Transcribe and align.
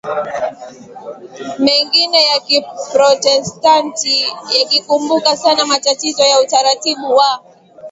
mengine 1.63 2.19
ya 2.29 2.37
Kiprotestanti 2.45 4.15
yakikumbuka 4.59 5.37
sana 5.37 5.65
matatizo 5.65 6.23
ya 6.23 6.41
utaratibu 6.41 7.15
wa 7.15 7.43